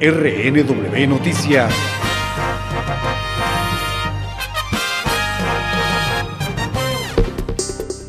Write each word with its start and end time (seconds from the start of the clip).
RNW 0.00 1.06
Noticias. 1.08 2.05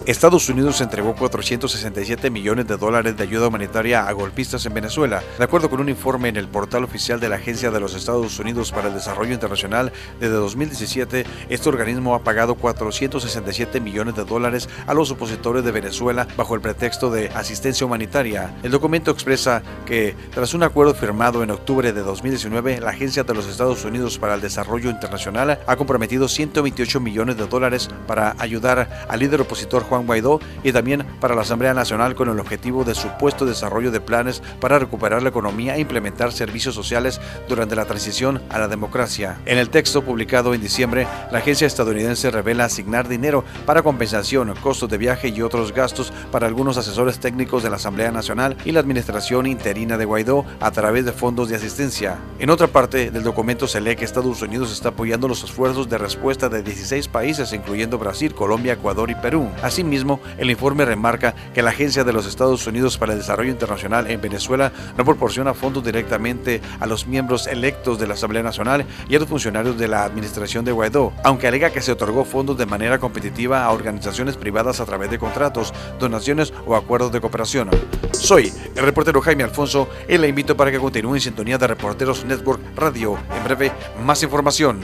Estados 0.08 0.48
Unidos 0.48 0.80
entregó 0.80 1.14
467 1.16 2.30
millones 2.30 2.66
de 2.66 2.78
dólares 2.78 3.18
de 3.18 3.24
ayuda 3.24 3.50
humanitaria 3.50 4.08
a 4.08 4.12
golpistas 4.14 4.66
en 4.66 4.74
Venezuela. 4.74 5.22
De 5.38 5.44
acuerdo 5.44 5.70
con 5.70 5.82
un 5.82 5.90
informe 5.90 6.30
en 6.30 6.38
el 6.38 6.48
portal 6.48 6.86
oficial 6.86 7.20
de 7.20 7.28
la 7.28 7.36
Agencia 7.36 7.72
de 7.72 7.82
los 7.82 7.94
Estados 7.94 8.40
Unidos 8.40 8.72
para 8.72 8.88
el 8.88 8.94
Desarrollo 8.94 9.34
Internacional, 9.34 9.92
desde 10.18 10.36
2017, 10.36 11.26
este 11.50 11.68
organismo 11.68 12.16
ha 12.16 12.24
pagado 12.24 12.56
467 12.56 13.82
millones 13.82 14.16
de 14.16 14.24
dólares 14.24 14.70
a 14.88 14.94
los 14.94 15.12
opositores 15.12 15.66
de 15.66 15.74
Venezuela 15.74 16.26
bajo 16.38 16.56
el 16.56 16.62
pretexto 16.62 17.12
de 17.12 17.28
asistencia 17.32 17.86
humanitaria. 17.86 18.56
El 18.64 18.72
documento 18.72 19.12
expresa 19.12 19.62
que, 19.86 20.16
tras 20.34 20.54
un 20.54 20.64
acuerdo 20.64 20.96
firmado 20.96 21.44
en 21.44 21.52
octubre 21.52 21.92
de 21.92 22.02
2019, 22.02 22.80
la 22.80 22.92
Agencia 22.92 23.26
de 23.26 23.34
los 23.34 23.46
Estados 23.46 23.84
Unidos 23.84 24.18
para 24.18 24.36
el 24.36 24.42
Desarrollo 24.42 24.90
Internacional 24.90 25.60
ha 25.68 25.76
comprometido 25.76 26.30
128 26.30 27.02
millones 27.02 27.36
de 27.36 27.46
dólares 27.46 27.90
para 28.08 28.38
ayudar 28.40 29.06
al 29.10 29.20
líder 29.20 29.42
opositor 29.42 29.84
Juan 29.84 29.97
Guaidó 30.06 30.40
y 30.64 30.72
también 30.72 31.06
para 31.20 31.36
la 31.36 31.42
Asamblea 31.42 31.74
Nacional 31.74 32.16
con 32.16 32.30
el 32.30 32.40
objetivo 32.40 32.84
de 32.84 32.96
supuesto 32.96 33.46
desarrollo 33.46 33.92
de 33.92 34.02
planes 34.02 34.44
para 34.60 34.80
recuperar 34.80 35.24
la 35.24 35.30
economía 35.30 35.76
e 35.76 35.80
implementar 35.80 36.32
servicios 36.32 36.76
sociales 36.76 37.20
durante 37.48 37.76
la 37.76 37.86
transición 37.86 38.42
a 38.50 38.60
la 38.60 38.68
democracia. 38.68 39.40
En 39.46 39.58
el 39.58 39.70
texto 39.70 40.04
publicado 40.04 40.54
en 40.54 40.62
diciembre, 40.62 41.08
la 41.32 41.40
agencia 41.40 41.68
estadounidense 41.68 42.30
revela 42.32 42.66
asignar 42.66 43.08
dinero 43.08 43.44
para 43.66 43.82
compensación, 43.82 44.54
costos 44.62 44.90
de 44.90 44.98
viaje 44.98 45.30
y 45.30 45.42
otros 45.42 45.74
gastos 45.74 46.14
para 46.32 46.48
algunos 46.48 46.78
asesores 46.78 47.20
técnicos 47.20 47.64
de 47.64 47.70
la 47.70 47.78
Asamblea 47.78 48.12
Nacional 48.12 48.58
y 48.66 48.72
la 48.72 48.80
administración 48.80 49.48
interina 49.48 49.98
de 49.98 50.06
Guaidó 50.06 50.46
a 50.60 50.72
través 50.72 51.06
de 51.06 51.12
fondos 51.12 51.50
de 51.50 51.56
asistencia. 51.56 52.18
En 52.40 52.50
otra 52.50 52.68
parte 52.68 53.12
del 53.12 53.24
documento 53.24 53.68
se 53.68 53.82
lee 53.82 53.96
que 53.96 54.06
Estados 54.06 54.42
Unidos 54.42 54.72
está 54.72 54.90
apoyando 54.90 55.28
los 55.28 55.44
esfuerzos 55.44 55.90
de 55.90 55.98
respuesta 55.98 56.50
de 56.50 56.64
16 56.64 57.08
países, 57.08 57.54
incluyendo 57.54 57.98
Brasil, 57.98 58.34
Colombia, 58.34 58.74
Ecuador 58.74 59.10
y 59.10 59.16
Perú. 59.16 59.50
Así 59.62 59.84
mismo, 59.88 60.20
el 60.38 60.50
informe 60.50 60.86
remarca 60.86 61.34
que 61.54 61.62
la 61.62 61.72
Agencia 61.72 62.04
de 62.04 62.14
los 62.14 62.26
Estados 62.28 62.66
Unidos 62.68 62.98
para 62.98 63.14
el 63.14 63.20
Desarrollo 63.20 63.52
Internacional 63.52 64.10
en 64.10 64.22
Venezuela 64.22 64.72
no 64.98 65.06
proporciona 65.06 65.54
fondos 65.54 65.84
directamente 65.84 66.62
a 66.80 66.86
los 66.86 67.08
miembros 67.08 67.48
electos 67.48 68.00
de 68.00 68.08
la 68.08 68.14
Asamblea 68.14 68.44
Nacional 68.44 68.86
y 69.10 69.16
a 69.16 69.20
los 69.20 69.28
funcionarios 69.28 69.78
de 69.78 69.88
la 69.88 70.04
administración 70.04 70.66
de 70.66 70.72
Guaidó, 70.72 71.14
aunque 71.24 71.48
alega 71.48 71.72
que 71.72 71.82
se 71.82 71.92
otorgó 71.92 72.26
fondos 72.26 72.58
de 72.58 72.66
manera 72.66 73.00
competitiva 73.00 73.64
a 73.64 73.72
organizaciones 73.72 74.38
privadas 74.38 74.80
a 74.80 74.86
través 74.86 75.10
de 75.10 75.20
contratos, 75.20 75.74
donaciones 76.00 76.54
o 76.66 76.76
acuerdos 76.76 77.12
de 77.12 77.22
cooperación. 77.22 77.70
Soy 78.12 78.52
el 78.76 78.84
reportero 78.84 79.22
Jaime 79.22 79.44
Alfonso 79.44 79.90
y 80.08 80.18
le 80.18 80.28
invito 80.28 80.58
para 80.58 80.72
que 80.72 80.80
continúe 80.80 81.16
en 81.16 81.22
sintonía 81.22 81.58
de 81.58 81.68
Reporteros 81.68 82.26
Network 82.26 82.62
Radio. 82.76 83.18
En 83.36 83.44
breve, 83.44 83.72
más 84.04 84.24
información. 84.24 84.82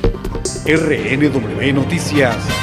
RNW 0.65 1.73
Noticias. 1.73 2.62